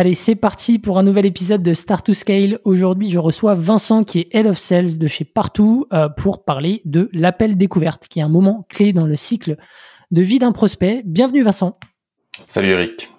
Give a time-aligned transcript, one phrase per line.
[0.00, 2.58] Allez, c'est parti pour un nouvel épisode de Start to Scale.
[2.64, 6.80] Aujourd'hui, je reçois Vincent qui est Head of Sales de chez Partout euh, pour parler
[6.86, 9.58] de l'appel découverte, qui est un moment clé dans le cycle
[10.10, 11.02] de vie d'un prospect.
[11.04, 11.78] Bienvenue Vincent.
[12.46, 13.10] Salut Eric.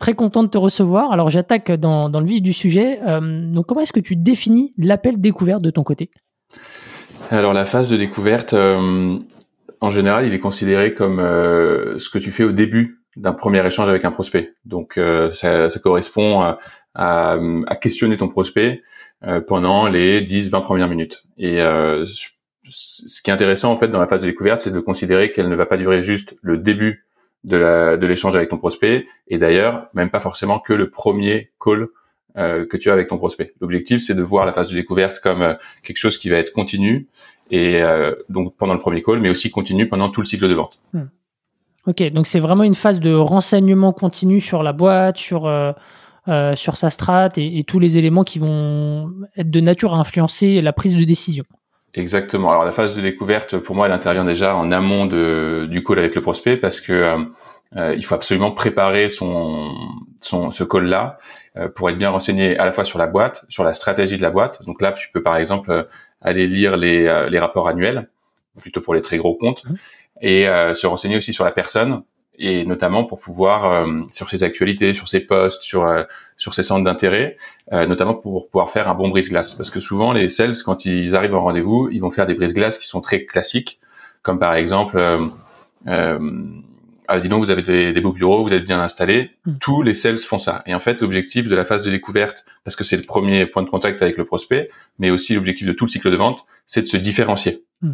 [0.00, 1.12] Très content de te recevoir.
[1.12, 2.98] Alors j'attaque dans, le vif du sujet.
[3.06, 6.10] Euh, donc comment est-ce que tu définis l'appel découverte de ton côté?
[7.30, 9.18] Alors la phase de découverte, euh,
[9.80, 13.88] en général, il est considéré comme ce que tu fais au début d'un premier échange
[13.88, 14.54] avec un prospect.
[14.64, 16.58] Donc euh, ça, ça, correspond à,
[16.94, 18.82] à, questionner ton prospect
[19.24, 21.24] euh, pendant les 10-20 premières minutes.
[21.38, 22.04] Et euh,
[22.66, 25.48] ce qui est intéressant en fait dans la phase de découverte, c'est de considérer qu'elle
[25.48, 27.06] ne va pas durer juste le début
[27.44, 31.88] de l'échange avec ton prospect, et d'ailleurs même pas forcément que le premier call
[32.36, 33.52] que tu as avec ton prospect.
[33.60, 37.06] L'objectif, c'est de voir la phase de découverte comme quelque chose qui va être continu,
[37.50, 37.82] et
[38.30, 40.80] donc pendant le premier call, mais aussi continu pendant tout le cycle de vente.
[40.94, 41.02] Hmm.
[41.86, 45.72] Ok, donc c'est vraiment une phase de renseignement continu sur la boîte, sur, euh,
[46.28, 50.62] euh, sur sa strat et, tous les éléments qui vont être de nature à influencer
[50.62, 51.44] la prise de décision.
[51.92, 52.50] Exactement.
[52.50, 55.98] Alors la phase de découverte, pour moi, elle intervient déjà en amont de, du call
[55.98, 57.26] avec le prospect parce que
[57.76, 59.70] euh, il faut absolument préparer son,
[60.20, 61.18] son ce call là
[61.76, 64.30] pour être bien renseigné à la fois sur la boîte, sur la stratégie de la
[64.30, 64.64] boîte.
[64.64, 65.86] Donc là, tu peux par exemple
[66.20, 68.08] aller lire les, les rapports annuels,
[68.60, 69.64] plutôt pour les très gros comptes.
[70.20, 72.02] Et euh, se renseigner aussi sur la personne
[72.36, 76.02] et notamment pour pouvoir euh, sur ses actualités, sur ses posts, sur euh,
[76.36, 77.36] sur ses centres d'intérêt,
[77.70, 79.54] notamment pour pouvoir faire un bon brise-glace.
[79.54, 82.76] Parce que souvent les sales, quand ils arrivent en rendez-vous, ils vont faire des brise-glaces
[82.76, 83.78] qui sont très classiques,
[84.22, 84.98] comme par exemple,
[85.86, 89.30] ah, dis donc vous avez des, beaux bureaux, vous êtes bien installés.
[89.44, 89.54] Hmm.
[89.60, 90.62] Tous les sales font ça.
[90.66, 93.62] Et en fait, l'objectif de la phase de découverte, parce que c'est le premier point
[93.62, 96.80] de contact avec le prospect, mais aussi l'objectif de tout le cycle de vente, c'est
[96.80, 97.64] de se différencier.
[97.80, 97.92] Hmm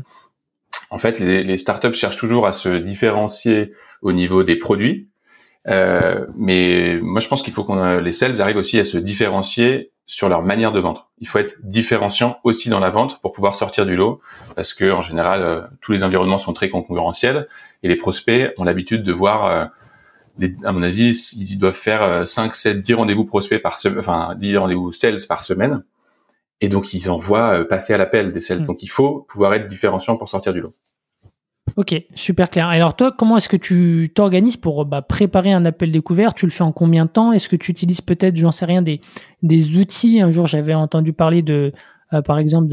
[0.90, 3.72] en fait, les, les, startups cherchent toujours à se différencier
[4.02, 5.08] au niveau des produits,
[5.68, 9.92] euh, mais moi je pense qu'il faut qu'on les sales arrivent aussi à se différencier
[10.06, 11.10] sur leur manière de vendre.
[11.18, 14.20] Il faut être différenciant aussi dans la vente pour pouvoir sortir du lot,
[14.56, 17.46] parce que en général euh, tous les environnements sont très concurrentiels
[17.82, 19.66] et les prospects ont l'habitude de voir euh,
[20.64, 24.56] à mon avis, ils doivent faire 5, 7, 10 rendez-vous prospects par semaine, enfin 10
[24.56, 25.82] rendez-vous sales par semaine.
[26.60, 28.60] Et donc, ils envoient euh, passer à l'appel des sales.
[28.60, 28.66] Hmm.
[28.66, 30.74] Donc, il faut pouvoir être différenciant pour sortir du lot.
[31.76, 32.66] Ok, super clair.
[32.66, 36.34] Alors toi, comment est-ce que tu t'organises pour bah, préparer un appel découvert?
[36.34, 37.32] Tu le fais en combien de temps?
[37.32, 39.00] Est-ce que tu utilises peut-être, j'en sais rien, des,
[39.42, 40.20] des outils?
[40.20, 41.72] Un jour, j'avais entendu parler de,
[42.12, 42.68] euh, par exemple,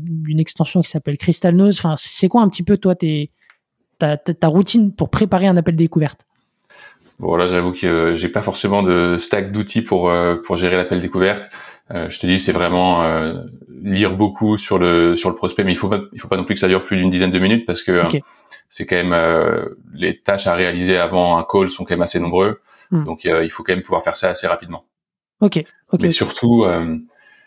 [0.00, 1.78] d'une extension qui s'appelle Crystal Nose.
[1.78, 3.30] Enfin, c'est quoi un petit peu toi tes,
[3.98, 6.26] ta, ta, routine pour préparer un appel découverte?
[7.20, 11.00] Bon là, j'avoue que j'ai pas forcément de stack d'outils pour euh, pour gérer l'appel
[11.00, 11.50] découverte.
[11.92, 15.72] Euh, je te dis, c'est vraiment euh, lire beaucoup sur le sur le prospect, mais
[15.72, 17.38] il faut pas il faut pas non plus que ça dure plus d'une dizaine de
[17.38, 18.02] minutes parce que
[18.68, 22.60] c'est quand même les tâches à réaliser avant un call sont quand même assez nombreux,
[22.90, 23.04] hmm.
[23.04, 24.86] donc il faut quand même pouvoir faire ça assez rapidement.
[25.40, 25.60] Ok.
[26.00, 26.64] mais surtout,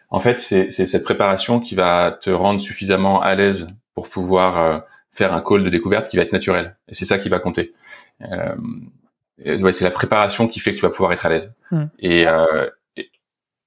[0.10, 5.34] en fait, c'est cette préparation qui va te rendre suffisamment à l'aise pour pouvoir faire
[5.34, 7.74] un call de découverte qui va être naturel, et c'est ça qui va compter.
[8.22, 11.56] ouais, c'est la préparation qui fait que tu vas pouvoir être à l'aise.
[11.72, 11.86] Hmm.
[11.98, 12.28] Et,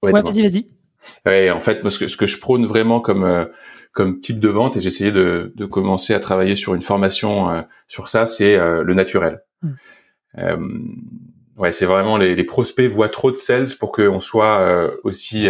[0.04, 0.66] euh, Ouais, vas-y, vas-y.
[1.26, 3.47] Ouais, en fait, moi, ce que, ce que je prône vraiment comme euh,
[3.92, 7.50] comme type de vente, et j'ai essayé de, de commencer à travailler sur une formation
[7.50, 9.42] euh, sur ça, c'est euh, le naturel.
[9.62, 9.72] Hmm.
[11.56, 15.48] ouais, c'est vraiment les, les, prospects voient trop de sales pour qu'on soit aussi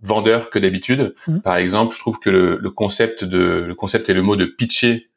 [0.00, 1.14] vendeur que d'habitude.
[1.26, 1.40] Hmm.
[1.40, 4.46] Par exemple, je trouve que le, le, concept de le concept et le mot de
[4.46, 5.10] pitcher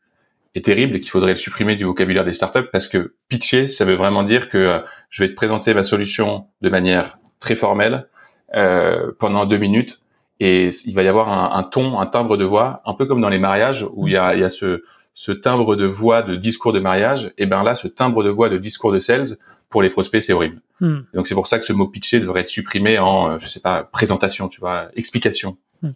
[0.55, 3.85] est terrible et qu'il faudrait le supprimer du vocabulaire des startups parce que pitcher, ça
[3.85, 8.07] veut vraiment dire que je vais te présenter ma solution de manière très formel
[8.55, 9.99] euh, pendant deux minutes
[10.39, 13.21] et il va y avoir un, un, ton, un timbre de voix, un peu comme
[13.21, 14.81] dans les mariages où il y a, il y a ce,
[15.13, 17.31] ce timbre de voix de discours de mariage.
[17.37, 19.37] Et ben là, ce timbre de voix de discours de sales
[19.69, 20.61] pour les prospects, c'est horrible.
[20.79, 21.01] Hmm.
[21.13, 23.59] Donc c'est pour ça que ce mot pitcher devrait être supprimé en, euh, je sais
[23.59, 25.57] pas, présentation, tu vois, explication.
[25.81, 25.91] Hmm.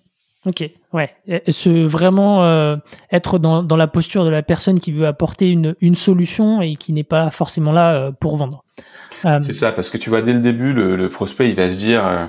[0.46, 1.14] Ok, ouais.
[1.50, 2.76] Ce vraiment euh,
[3.12, 6.76] être dans, dans, la posture de la personne qui veut apporter une, une solution et
[6.76, 8.64] qui n'est pas forcément là euh, pour vendre.
[9.26, 11.78] Euh, c'est ça, parce que tu vois dès le début, le, prospect, il va se
[11.78, 12.26] dire, euh,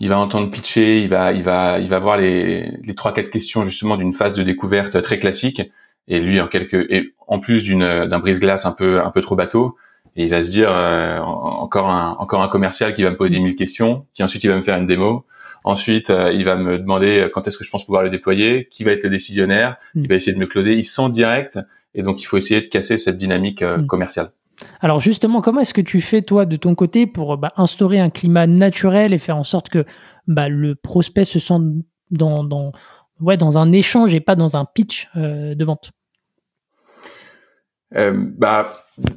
[0.00, 3.30] il va entendre pitcher, il va, il va, il va voir les, les trois quatre
[3.30, 5.62] questions justement d'une phase de découverte très classique,
[6.06, 9.36] et lui en quelque, et en plus d'une d'un brise-glace un peu, un peu trop
[9.36, 9.76] bateau,
[10.16, 13.56] et il va se dire encore un encore un commercial qui va me poser mille
[13.56, 15.26] questions, qui ensuite il va me faire une démo.
[15.64, 18.92] Ensuite, il va me demander quand est-ce que je pense pouvoir le déployer, qui va
[18.92, 20.02] être le décisionnaire, mm.
[20.02, 20.74] il va essayer de me closer.
[20.74, 21.58] Il sent direct,
[21.94, 23.86] et donc il faut essayer de casser cette dynamique mm.
[23.86, 24.30] commerciale.
[24.80, 28.10] Alors justement, comment est-ce que tu fais toi de ton côté pour bah, instaurer un
[28.10, 29.84] climat naturel et faire en sorte que
[30.26, 31.64] bah, le prospect se sente
[32.10, 32.72] dans,
[33.20, 35.90] ouais, dans un échange et pas dans un pitch euh, de vente?
[37.96, 38.68] Euh, bah,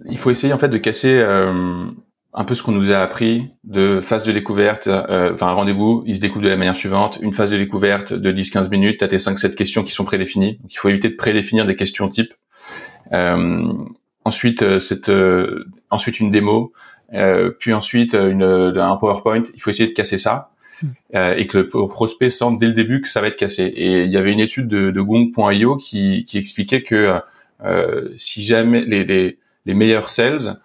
[0.09, 1.85] il faut essayer en fait de casser euh,
[2.33, 6.15] un peu ce qu'on nous a appris de phase de découverte, enfin un rendez-vous, il
[6.15, 9.09] se découpe de la manière suivante, une phase de découverte de 10-15 minutes, tu as
[9.09, 12.33] tes 5-7 questions qui sont prédéfinies, il faut éviter de prédéfinir des questions types.
[14.25, 15.11] Ensuite, cette,
[15.89, 16.73] ensuite une démo,
[17.59, 20.51] puis ensuite une, un PowerPoint, il faut essayer de casser ça.
[21.15, 23.65] Euh, et que le prospect sente dès le début que ça va être cassé.
[23.65, 27.19] Et il y avait une étude de, de Gong.io qui, qui expliquait que
[27.63, 30.57] euh, si jamais les, les, les meilleurs sales,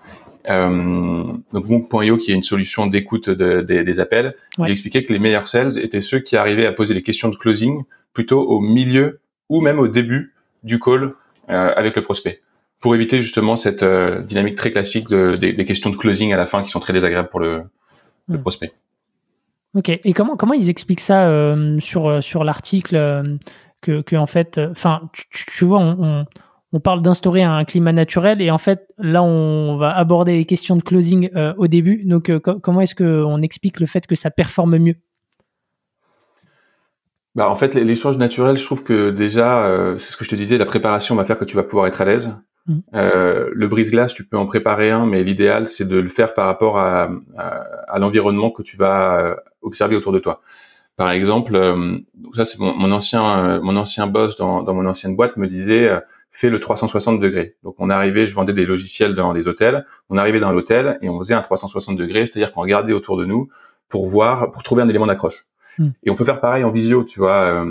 [0.49, 5.19] euh, donc Gong.io qui est une solution d'écoute de, des appels, il expliquait que les
[5.19, 7.83] meilleurs sales étaient ceux qui arrivaient à poser les questions de closing
[8.13, 10.33] plutôt au milieu ou même au début
[10.63, 11.13] du call
[11.51, 12.41] euh, avec le prospect
[12.81, 16.37] pour éviter justement cette euh, dynamique très classique de, des, des, questions de closing à
[16.37, 17.65] la fin qui sont très désagréables pour le,
[18.29, 18.43] le hmm.
[18.43, 18.73] prospect.
[19.77, 19.91] Ok.
[19.91, 23.37] Et comment comment ils expliquent ça euh, sur euh, sur l'article euh,
[23.83, 26.25] que, que, en fait, enfin, tu, vois, on,
[26.73, 30.77] on, parle d'instaurer un climat naturel et en fait là on va aborder les questions
[30.77, 32.03] de closing au début.
[32.05, 34.97] Donc comment est-ce que on explique le fait que ça performe mieux?
[37.37, 40.57] Bah, en fait, l'échange naturel, je trouve que déjà, c'est ce que je te disais,
[40.59, 42.35] la préparation va faire que tu vas pouvoir être à l'aise.
[42.67, 42.79] Mm.
[42.95, 46.47] Euh, le brise-glace, tu peux en préparer un, mais l'idéal, c'est de le faire par
[46.47, 50.41] rapport à, à, l'environnement que tu vas euh, observer autour de toi.
[50.97, 51.99] Par exemple, euh,
[52.33, 55.47] ça c'est mon, mon, ancien euh, mon ancien boss dans, dans mon ancienne boîte me
[55.47, 55.91] disait
[56.31, 57.57] fais le 360 degrés.
[57.63, 61.09] Donc on arrivait, je vendais des logiciels dans les hôtels, on arrivait dans l'hôtel et
[61.09, 63.49] on faisait un 360 degrés, c'est-à-dire qu'on regardait autour de nous
[63.89, 65.47] pour voir, pour trouver un élément d'accroche.
[65.79, 65.89] Mm.
[66.05, 67.65] Et on peut faire pareil en visio, tu vois.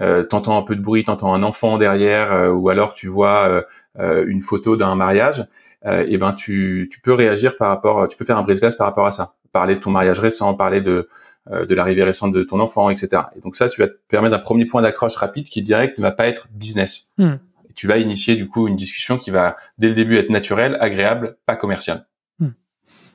[0.00, 3.64] Euh, t'entends un peu de bruit, t'entends un enfant derrière, ou alors tu vois
[3.98, 5.44] euh, une photo d'un mariage,
[5.86, 8.86] euh, et ben tu, tu peux réagir par rapport, tu peux faire un brise-glace par
[8.86, 11.08] rapport à ça, parler de ton mariage récent, parler de
[11.50, 13.22] euh, de l'arrivée récente de ton enfant, etc.
[13.34, 16.02] Et donc ça, tu vas te permettre d'un premier point d'accroche rapide qui direct ne
[16.02, 17.14] va pas être business.
[17.16, 17.36] Hmm.
[17.70, 20.76] Et tu vas initier du coup une discussion qui va dès le début être naturelle,
[20.78, 22.06] agréable, pas commerciale.
[22.38, 22.50] Hmm.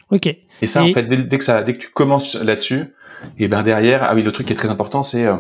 [0.10, 0.26] Ok.
[0.26, 2.96] Et ça, en fait, dès, que ça, dès que tu commences là-dessus,
[3.38, 5.36] et ben derrière, ah oui, le truc qui est très important, c'est euh,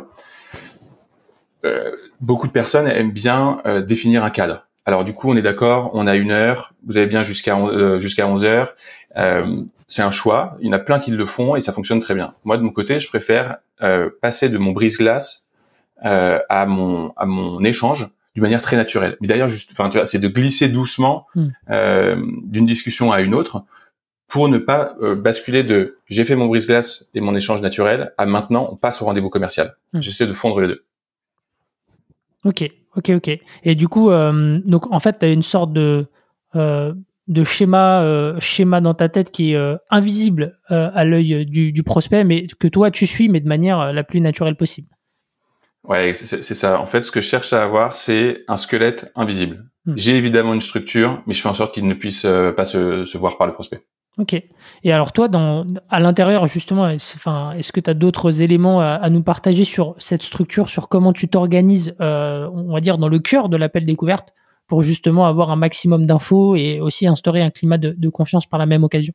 [2.21, 4.67] beaucoup de personnes aiment bien définir un cadre.
[4.85, 7.99] Alors du coup, on est d'accord, on a une heure, vous avez bien jusqu'à euh,
[7.99, 8.75] jusqu'à 11 heures.
[9.17, 11.99] Euh, c'est un choix, il y en a plein qui le font et ça fonctionne
[11.99, 12.33] très bien.
[12.43, 15.49] Moi, de mon côté, je préfère euh, passer de mon brise-glace
[16.01, 19.15] à mon à mon échange d'une manière très naturelle.
[19.21, 21.47] Mais d'ailleurs, juste, enfin, tu vois, c'est de glisser doucement hmm.
[22.43, 23.63] d'une discussion à une autre
[24.27, 28.67] pour ne pas basculer de j'ai fait mon brise-glace et mon échange naturel à maintenant
[28.69, 29.77] on passe au rendez-vous commercial.
[29.93, 30.01] Hmm.
[30.01, 30.83] J'essaie de fondre les deux.
[32.45, 33.39] Ok, ok, ok.
[33.63, 36.07] Et du coup, euh, donc en fait, tu as une sorte de,
[36.55, 36.93] euh,
[37.27, 42.47] de schéma, euh, schéma dans ta tête qui est invisible à l'œil du, prospect, mais
[42.59, 44.87] que toi tu suis, mais de manière la plus naturelle possible.
[45.83, 46.79] Ouais, c'est ça.
[46.79, 49.65] En fait, ce que je cherche à avoir, c'est un squelette invisible.
[49.85, 49.95] Hmm.
[49.97, 53.37] J'ai évidemment une structure, mais je fais en sorte qu'il ne puisse pas se voir
[53.37, 53.83] par le prospect.
[54.19, 54.33] Ok.
[54.83, 59.09] Et alors toi, dans, à l'intérieur, justement, enfin, est-ce que tu as d'autres éléments à,
[59.09, 63.19] nous partager sur cette structure, sur comment tu t'organises, euh, on va dire, dans le
[63.19, 64.29] cœur de l'appel découverte,
[64.67, 68.67] pour justement avoir un maximum d'infos et aussi instaurer un climat de, confiance par la
[68.67, 69.13] même occasion?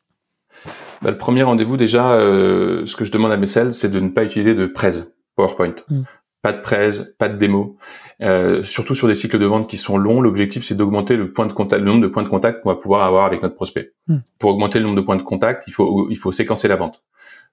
[1.01, 4.01] Bah, Le premier rendez-vous, déjà, euh, ce que je demande à mes sales, c'est de
[4.01, 5.75] ne pas utiliser de presse PowerPoint.
[5.89, 6.03] Hmm
[6.43, 7.77] pas de presse, pas de démo.
[8.21, 11.47] Euh, surtout sur des cycles de vente qui sont longs, l'objectif c'est d'augmenter le point
[11.47, 13.93] de contact, le nombre de points de contact qu'on va pouvoir avoir avec notre prospect.
[14.07, 14.19] Hmm.
[14.39, 17.03] Pour augmenter le nombre de points de contact, il faut il faut séquencer la vente.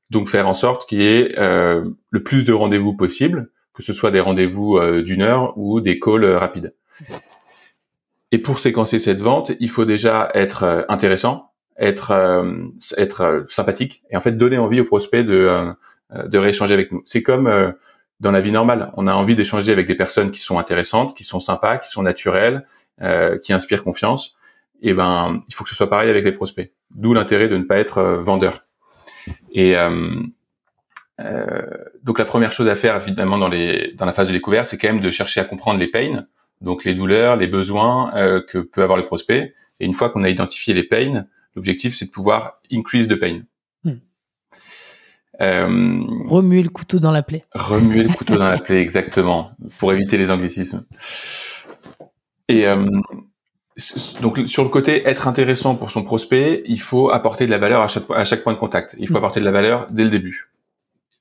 [0.10, 3.94] Donc faire en sorte qu'il y ait euh, le plus de rendez-vous possible, que ce
[3.94, 6.74] soit des rendez-vous euh, d'une heure ou des calls euh, rapides.
[8.32, 12.14] Et pour séquencer cette vente, il faut déjà être euh, intéressant, être
[12.98, 15.74] être sympathique et en fait donner envie au prospect de
[16.14, 17.02] de rééchanger avec nous.
[17.04, 17.74] C'est comme
[18.20, 18.92] dans la vie normale.
[18.96, 22.04] On a envie d'échanger avec des personnes qui sont intéressantes, qui sont sympas, qui sont
[22.04, 22.66] naturelles,
[23.02, 24.38] euh, qui inspirent confiance.
[24.82, 26.72] Et ben, il faut que ce soit pareil avec les prospects.
[26.92, 28.62] D'où l'intérêt de ne pas être euh, vendeur.
[29.52, 30.22] Et euh,
[31.22, 31.62] euh,
[32.04, 34.78] donc la première chose à faire évidemment dans les dans la phase de découverte, c'est
[34.78, 36.26] quand même de chercher à comprendre les pains,
[36.62, 39.54] donc les douleurs, les besoins euh, que peut avoir le prospect.
[39.80, 43.42] Et une fois qu'on a identifié les pains, l'objectif c'est de pouvoir increase the pain.
[45.42, 47.46] Euh, remuer le couteau dans la plaie.
[47.54, 50.86] Remuer le couteau dans la plaie, exactement, pour éviter les anglicismes.
[52.48, 52.86] Et, euh,
[54.22, 57.82] donc sur le côté être intéressant pour son prospect, il faut apporter de la valeur
[57.82, 58.96] à chaque, à chaque point de contact.
[59.00, 59.18] Il faut mm.
[59.18, 60.50] apporter de la valeur dès le début.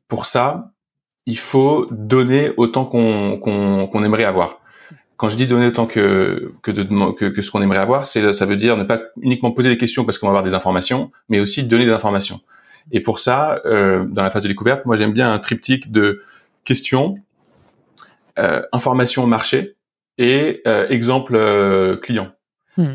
[0.06, 0.70] Pour ça,
[1.26, 4.60] il faut donner autant qu'on qu'on aimerait avoir.
[5.16, 8.32] Quand je dis donner autant que que, de, que, que ce qu'on aimerait avoir, c'est
[8.32, 11.10] ça veut dire ne pas uniquement poser des questions parce qu'on va avoir des informations,
[11.28, 12.40] mais aussi donner des informations.
[12.92, 16.20] Et pour ça, euh, dans la phase de découverte, moi j'aime bien un triptyque de
[16.64, 17.18] questions,
[18.38, 19.76] euh, informations marché
[20.18, 22.32] et euh, exemple euh, client.
[22.76, 22.94] Hmm.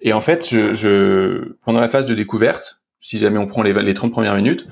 [0.00, 3.72] Et en fait, je, je, pendant la phase de découverte, si jamais on prend les,
[3.72, 4.66] les 30 premières minutes,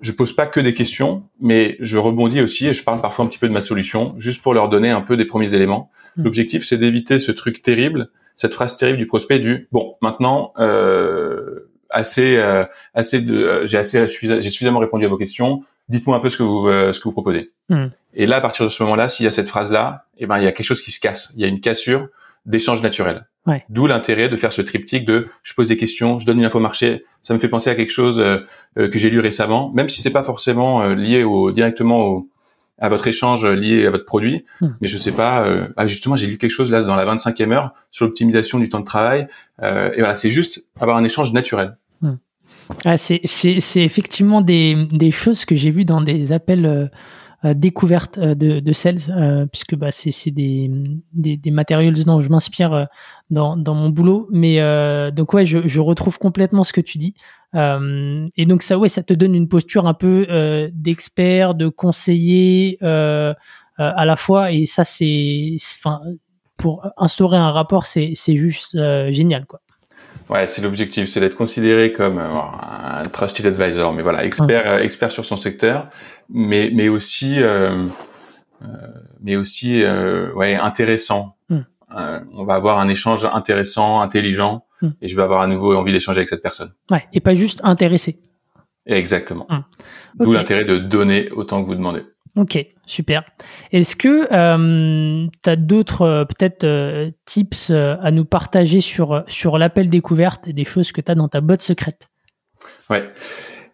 [0.00, 3.28] je pose pas que des questions, mais je rebondis aussi et je parle parfois un
[3.28, 5.90] petit peu de ma solution, juste pour leur donner un peu des premiers éléments.
[6.16, 6.24] Hmm.
[6.24, 11.70] L'objectif, c'est d'éviter ce truc terrible, cette phrase terrible du prospect du bon, maintenant, euh,
[11.94, 15.62] assez, euh, assez de, euh, j'ai assez, j'ai suffisamment répondu à vos questions.
[15.88, 17.52] Dites-moi un peu ce que vous, euh, ce que vous proposez.
[17.68, 17.86] Hmm.
[18.14, 20.44] Et là, à partir de ce moment-là, s'il y a cette phrase-là, eh ben, il
[20.44, 21.32] y a quelque chose qui se casse.
[21.36, 22.08] Il y a une cassure
[22.46, 23.26] d'échange naturel.
[23.46, 23.64] Ouais.
[23.68, 26.60] D'où l'intérêt de faire ce triptyque de je pose des questions, je donne une info
[26.60, 28.40] marché, ça me fait penser à quelque chose euh,
[28.74, 32.28] que j'ai lu récemment, même si c'est pas forcément euh, lié au directement au,
[32.78, 34.68] à votre échange lié à votre produit, hmm.
[34.80, 35.46] mais je sais pas.
[35.76, 38.80] ah justement, j'ai lu quelque chose là dans la 25e heure sur l'optimisation du temps
[38.80, 39.28] de travail.
[39.62, 41.76] et voilà, c'est juste avoir un échange naturel.
[42.84, 43.20] Ah, c'est
[43.76, 46.90] effectivement des, des choses que j'ai vues dans des appels
[47.44, 50.70] euh, découverte euh, de, de sales, euh, puisque bah, c'est des,
[51.12, 52.86] des, des matériaux dont je m'inspire
[53.28, 54.28] dans, dans mon boulot.
[54.30, 54.60] Mais
[55.12, 57.14] donc ouais, je, je retrouve complètement ce que tu dis.
[57.54, 60.26] et donc ça, ouais, ça te donne une posture un peu
[60.72, 63.34] d'expert, de conseiller à
[64.04, 64.52] la fois.
[64.52, 66.00] Et ça, c'est, enfin,
[66.56, 68.78] pour instaurer un rapport, c'est juste
[69.10, 69.60] génial, quoi.
[70.30, 74.78] Ouais, c'est l'objectif, c'est d'être considéré comme euh, un trusted advisor, mais voilà, expert, euh,
[74.78, 75.88] expert sur son secteur,
[76.30, 77.84] mais mais aussi, euh,
[78.62, 78.66] euh
[79.22, 81.36] mais aussi, euh, ouais, intéressant.
[81.48, 81.62] Hmm.
[82.32, 84.88] on va avoir un échange intéressant, intelligent, hmm.
[85.00, 86.72] et je vais avoir à nouveau envie d'échanger avec cette personne.
[86.90, 88.18] Ouais, et pas juste intéressé.
[88.86, 89.46] Exactement.
[89.48, 89.60] Hmm.
[90.18, 92.02] D'où l'intérêt de donner autant que vous demandez.
[92.36, 93.22] Ok, super.
[93.70, 99.56] Est-ce que euh, tu as d'autres euh, peut-être euh, tips à nous partager sur, sur
[99.56, 102.08] l'appel découverte et des choses que tu as dans ta botte secrète?
[102.90, 103.08] Ouais.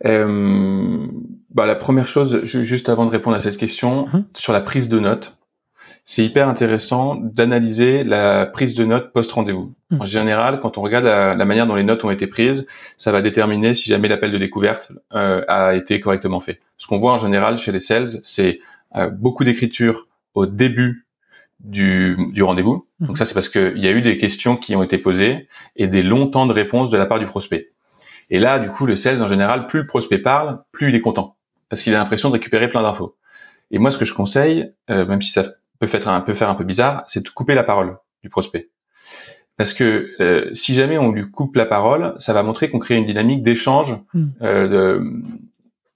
[0.04, 4.26] bah, la première chose, juste avant de répondre à cette question, mhm.
[4.34, 5.36] sur la prise de notes,
[6.10, 9.74] c'est hyper intéressant d'analyser la prise de notes post-rendez-vous.
[9.90, 10.00] Mhm.
[10.00, 13.12] En général, quand on regarde la, la, manière dont les notes ont été prises, ça
[13.12, 17.18] va déterminer si jamais l'appel de découverte a été correctement fait ce qu'on voit en
[17.18, 18.58] général chez les sales, c'est
[18.96, 21.06] euh, beaucoup d'écriture au début
[21.60, 22.88] du, du rendez-vous.
[23.00, 23.06] Mhm.
[23.08, 25.86] Donc ça, c'est parce qu'il y a eu des questions qui ont été posées et
[25.86, 27.72] des longs temps de réponse de la part du prospect.
[28.30, 31.00] Et là, du coup, le sales, en général, plus le prospect parle, plus il est
[31.00, 31.36] content.
[31.68, 33.16] Parce qu'il a l'impression de récupérer plein d'infos.
[33.70, 35.44] Et moi, ce que je conseille, euh, même si ça
[35.80, 38.70] peut faire un peu faire un peu bizarre, c'est de couper la parole du prospect.
[39.56, 42.96] Parce que euh, si jamais on lui coupe la parole, ça va montrer qu'on crée
[42.96, 44.32] une dynamique d'échange, mhm.
[44.40, 45.02] de,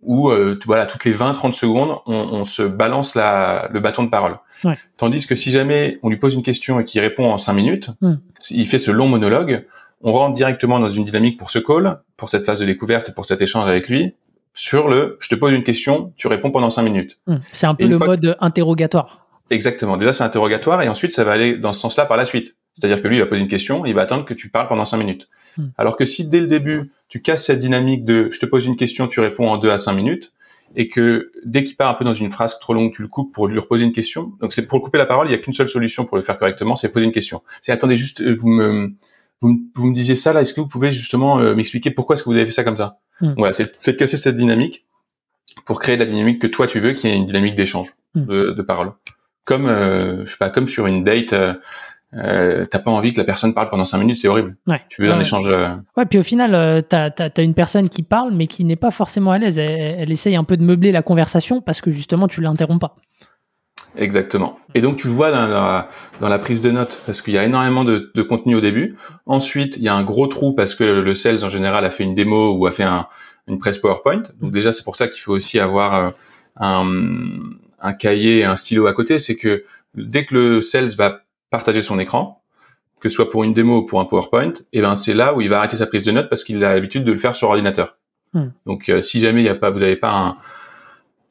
[0.04, 4.10] où euh, voilà toutes les 20-30 secondes on, on, se balance la, le bâton de
[4.10, 4.38] parole.
[4.64, 4.74] Ouais.
[4.96, 7.90] Tandis que si jamais on lui pose une question et qu'il répond en 5 minutes,
[8.00, 8.16] hmm.
[8.50, 9.66] il fait ce long monologue,
[10.02, 13.24] on rentre directement dans une dynamique pour ce call, pour cette phase de découverte pour
[13.24, 14.14] cet échange avec lui,
[14.52, 17.18] sur le je te pose une question, tu réponds pendant 5 minutes.
[17.26, 17.36] Hmm.
[17.52, 19.23] C'est un peu le mode interrogatoire.
[19.50, 19.96] Exactement.
[19.96, 22.56] Déjà c'est interrogatoire et ensuite ça va aller dans ce sens-là par la suite.
[22.74, 24.68] C'est-à-dire que lui il va poser une question, et il va attendre que tu parles
[24.68, 25.28] pendant 5 minutes.
[25.56, 25.66] Hmm.
[25.78, 28.76] Alors que si dès le début, tu casses cette dynamique de je te pose une
[28.76, 30.32] question, tu réponds en 2 à 5 minutes,
[30.76, 33.32] et que dès qu'il part un peu dans une phrase trop longue, tu le coupes
[33.32, 34.32] pour lui reposer une question.
[34.40, 36.38] Donc c'est pour couper la parole, il y a qu'une seule solution pour le faire
[36.38, 37.42] correctement, c'est poser une question.
[37.60, 38.92] C'est attendez juste, euh, vous me
[39.40, 42.22] vous, vous me disiez ça là, est-ce que vous pouvez justement euh, m'expliquer pourquoi est-ce
[42.22, 42.98] que vous avez fait ça comme ça?
[43.20, 43.34] Hmm.
[43.36, 44.86] Voilà, c'est de casser cette dynamique
[45.66, 48.24] pour créer la dynamique que toi tu veux, qui est une dynamique d'échange hmm.
[48.24, 48.92] de, de, parole.
[49.44, 51.34] Comme euh, je sais pas, comme sur une date.
[52.16, 54.56] Euh, t'as pas envie que la personne parle pendant cinq minutes, c'est horrible.
[54.66, 54.80] Ouais.
[54.88, 55.48] Tu veux un échange.
[55.48, 58.76] Euh, ouais, puis au final, euh, t'as as, une personne qui parle, mais qui n'est
[58.76, 59.58] pas forcément à l'aise.
[59.58, 62.96] Elle, essaye un peu de meubler la conversation parce que justement, tu l'interromps pas.
[63.96, 64.58] Exactement.
[64.74, 65.88] Et donc tu le vois dans la,
[66.20, 68.96] dans la prise de notes parce qu'il y a énormément de, de, contenu au début.
[69.24, 72.02] Ensuite, il y a un gros trou parce que le sales en général a fait
[72.02, 73.06] une démo ou a fait un,
[73.46, 74.22] une presse PowerPoint.
[74.40, 76.10] Donc déjà, c'est pour ça qu'il faut aussi avoir euh,
[76.56, 76.86] un,
[77.84, 79.20] un cahier et un stylo à côté.
[79.20, 79.64] C'est que
[79.94, 82.42] dès que le sales va partager son écran,
[83.00, 85.40] que ce soit pour une démo ou pour un PowerPoint, et ben c'est là où
[85.40, 87.48] il va arrêter sa prise de notes parce qu'il a l'habitude de le faire sur
[87.48, 87.96] ordinateur.
[88.32, 88.48] Hmm.
[88.66, 90.36] Donc euh, si jamais il y a pas, vous n'avez pas un,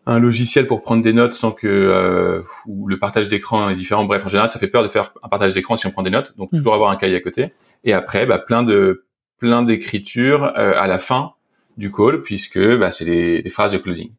[0.06, 4.06] un, logiciel pour prendre des notes sans que euh, ou le partage d'écran est différent.
[4.06, 6.12] Bref, en général, ça fait peur de faire un partage d'écran si on prend des
[6.12, 6.34] notes.
[6.38, 6.58] Donc hmm.
[6.58, 7.54] toujours avoir un cahier à côté.
[7.84, 9.06] Et après, bah, plein de
[9.40, 11.34] plein d'écriture euh, à la fin
[11.76, 14.12] du call puisque bah, c'est les, phrases de closing.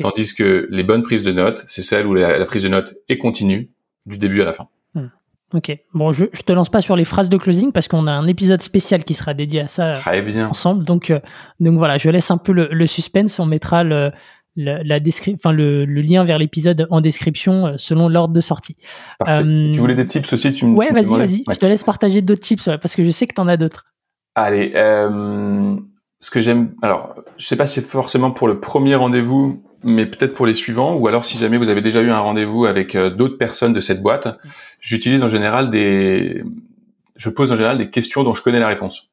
[0.00, 3.18] Tandis que les bonnes prises de notes, c'est celles où la, prise de notes est
[3.18, 3.70] continue
[4.06, 4.68] du début à la fin.
[5.52, 5.70] Ok.
[5.92, 8.26] Bon, je, je te lance pas sur les phrases de closing parce qu'on a un
[8.26, 10.48] épisode spécial qui sera dédié à ça Très bien.
[10.48, 10.84] ensemble.
[10.84, 11.20] Donc, euh,
[11.60, 13.38] donc voilà, je laisse un peu le, le suspense.
[13.38, 14.10] On mettra le,
[14.56, 18.40] le, la descri- enfin, le, le lien vers l'épisode en description euh, selon l'ordre de
[18.40, 18.76] sortie.
[19.28, 21.44] Euh, Tu voulais des tips aussi tu Ouais, vas-y, vas-y.
[21.46, 21.54] Ouais.
[21.54, 23.56] Je te laisse partager d'autres tips ouais, parce que je sais que tu en as
[23.58, 23.84] d'autres.
[24.34, 25.76] Allez, euh,
[26.24, 30.06] ce que j'aime, alors, je sais pas si c'est forcément pour le premier rendez-vous, mais
[30.06, 32.94] peut-être pour les suivants, ou alors si jamais vous avez déjà eu un rendez-vous avec
[32.94, 34.38] euh, d'autres personnes de cette boîte,
[34.80, 36.42] j'utilise en général des,
[37.16, 39.10] je pose en général des questions dont je connais la réponse.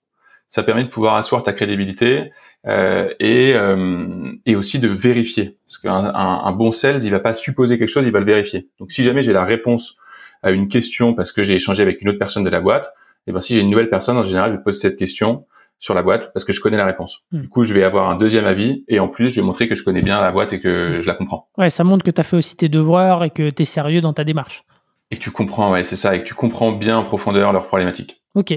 [0.48, 2.32] Ça permet de pouvoir asseoir ta crédibilité
[2.65, 7.20] euh, et euh, et aussi de vérifier, parce qu'un un, un bon sales, il va
[7.20, 8.70] pas supposer quelque chose, il va le vérifier.
[8.80, 9.98] Donc si jamais j'ai la réponse
[10.44, 12.94] à une question parce que j'ai échangé avec une autre personne de la boîte,
[13.27, 15.46] et ben si j'ai une nouvelle personne, en général, je pose cette question
[15.81, 17.25] sur la boîte parce que je connais la réponse.
[17.31, 17.41] Hmm.
[17.41, 19.75] Du coup, je vais avoir un deuxième avis et en plus, je vais montrer que
[19.75, 21.50] je connais bien la boîte et que je la comprends.
[21.57, 24.00] Ouais, ça montre que tu as fait aussi tes devoirs et que tu es sérieux
[24.00, 24.63] dans ta démarche.
[25.09, 27.67] Et que tu comprends, ouais, c'est ça, et que tu comprends bien en profondeur leurs
[27.67, 28.23] problématiques.
[28.35, 28.53] Ok.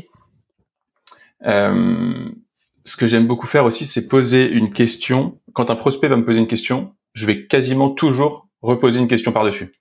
[1.47, 2.29] Euh,
[2.85, 5.41] ce que j'aime beaucoup faire aussi, c'est poser une question.
[5.55, 9.33] Quand un prospect va me poser une question, je vais quasiment toujours reposer une question
[9.33, 9.73] par-dessus.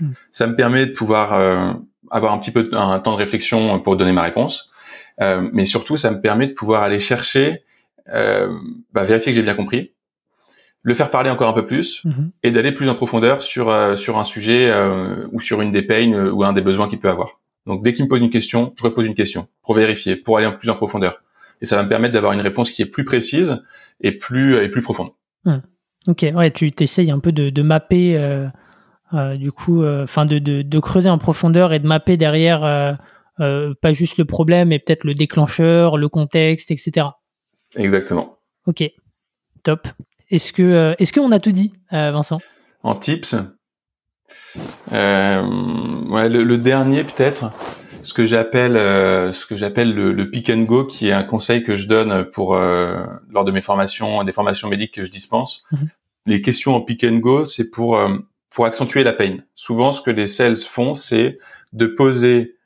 [0.00, 0.10] Hmm.
[0.32, 1.72] Ça me permet de pouvoir euh,
[2.10, 4.70] avoir un petit peu de- un temps de réflexion pour donner ma réponse,
[5.22, 7.62] Euh, mais surtout, ça me permet de pouvoir aller chercher,
[8.12, 8.50] euh,
[8.92, 9.92] bah, vérifier que j'ai bien compris,
[10.82, 12.30] le faire parler encore un peu plus Mhm.
[12.42, 14.72] et d'aller plus en profondeur sur euh, sur un sujet
[15.30, 17.38] ou sur une des pains euh, ou un des besoins qu'il peut avoir.
[17.66, 20.46] Donc dès qu'il me pose une question, je repose une question pour vérifier, pour aller
[20.46, 21.22] en plus en profondeur.
[21.60, 23.62] Et ça va me permettre d'avoir une réponse qui est plus précise
[24.00, 25.08] et plus et plus profonde.
[26.08, 28.18] Ok, ouais, tu t'essayes un peu de, de mapper,
[29.36, 32.96] du coup, enfin de, de, de creuser en profondeur et de mapper derrière,
[33.40, 37.06] euh, pas juste le problème, mais peut-être le déclencheur, le contexte, etc.
[37.76, 38.38] Exactement.
[38.66, 38.82] Ok,
[39.62, 39.88] top.
[40.30, 42.38] Est-ce que, euh, est-ce qu'on a tout dit, euh, Vincent?
[42.82, 43.34] En tips,
[44.92, 45.38] ouais,
[46.28, 47.50] le, le dernier peut-être,
[48.02, 48.74] ce que j'appelle
[49.34, 52.24] ce que j'appelle le, le pick and go, qui est un conseil que je donne
[52.30, 55.64] pour lors de mes formations, des formations médiques que je dispense.
[55.72, 55.88] Mhm.
[56.26, 57.98] Les questions en pick and go, c'est pour
[58.50, 59.44] pour accentuer la peine.
[59.54, 61.38] Souvent, ce que les sales font, c'est
[61.72, 62.56] de poser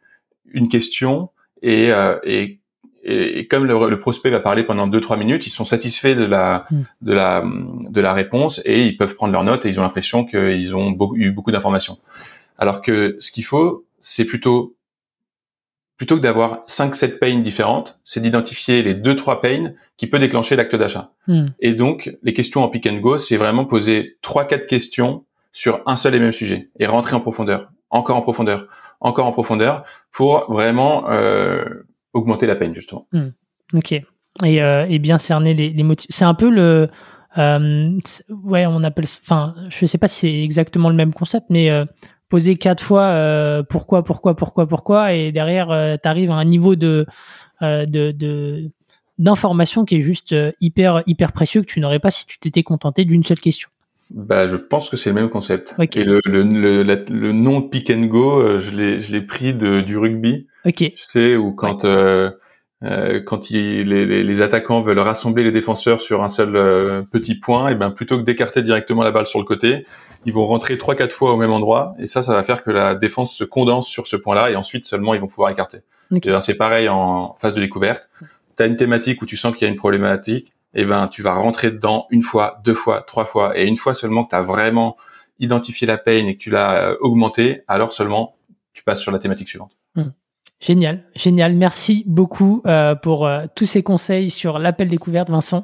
[0.52, 1.30] une question
[1.62, 2.61] et, euh, et,
[3.02, 6.14] et, et comme le, le prospect va parler pendant deux trois minutes, ils sont satisfaits
[6.14, 6.83] de la Mm.
[7.02, 7.44] de la
[7.90, 10.90] de la réponse et ils peuvent prendre leurs notes et ils ont l'impression qu'ils ont
[10.90, 11.98] beaucoup, eu beaucoup d'informations.
[12.59, 14.76] Alors que ce qu'il faut, c'est plutôt
[15.96, 20.18] plutôt que d'avoir cinq sept pains différentes, c'est d'identifier les deux trois pains qui peut
[20.18, 21.12] déclencher l'acte d'achat.
[21.28, 21.48] Hmm.
[21.61, 25.83] Et donc les questions en pick and go, c'est vraiment poser trois quatre questions sur
[25.87, 28.66] un seul et même sujet et rentrer en profondeur, encore en profondeur,
[29.00, 31.64] encore en profondeur pour vraiment euh,
[32.12, 33.07] augmenter la peine justement.
[33.72, 33.92] Ok.
[33.92, 36.11] Et, euh, et bien cerner les, motifs.
[36.11, 36.88] C'est un peu le.
[37.38, 37.98] euh,
[38.42, 39.07] ouais, on appelle.
[39.22, 41.85] Enfin, je sais pas si c'est exactement le même concept, mais euh,
[42.28, 45.68] poser quatre fois pourquoi, pourquoi, pourquoi, pourquoi, et derrière,
[46.02, 47.07] tu arrives à un niveau de.
[49.18, 53.04] d'information qui est juste hyper hyper précieux que tu n'aurais pas si tu t'étais contenté
[53.04, 53.68] d'une seule question.
[54.10, 55.74] Bah, je pense que c'est le même concept.
[55.78, 55.96] Ok.
[55.96, 59.22] Et le, le, le, la- le nom pick and go, euh, je l'ai, je l'ai
[59.22, 60.46] pris de, du rugby.
[60.66, 60.74] Ok.
[60.76, 62.30] Tu sais, où quand euh,
[62.84, 67.02] euh, quand il- les, les, les attaquants veulent rassembler les défenseurs sur un seul euh,
[67.12, 69.86] petit point, et ben plutôt que d'écarter directement la balle sur le côté,
[70.26, 72.70] ils vont rentrer trois quatre fois au même endroit, et ça, ça va faire que
[72.70, 75.78] la défense se condense sur ce point-là, et ensuite seulement ils vont pouvoir écarter.
[76.12, 76.26] Ok.
[76.26, 78.10] Et ben, c'est pareil en phase de découverte.
[78.56, 81.34] T'as une thématique où tu sens qu'il y a une problématique, et ben tu vas
[81.34, 84.42] rentrer dedans une fois, deux fois, trois fois, et une fois seulement que tu as
[84.42, 84.96] vraiment
[85.38, 88.37] identifié la peine et que tu l'as euh, augmenté, alors seulement
[88.72, 89.76] tu passes sur la thématique suivante.
[90.64, 91.54] Génial, génial.
[91.54, 95.62] Merci beaucoup euh, pour euh, tous ces conseils sur l'appel découverte, Vincent.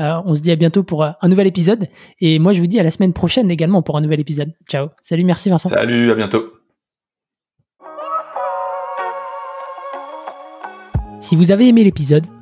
[0.00, 1.86] Euh, on se dit à bientôt pour un nouvel épisode.
[2.20, 4.52] Et moi, je vous dis à la semaine prochaine également pour un nouvel épisode.
[4.68, 4.88] Ciao.
[5.02, 5.68] Salut, merci Vincent.
[5.68, 6.52] Salut, à bientôt.
[11.20, 12.26] Si vous avez aimé l'épisode,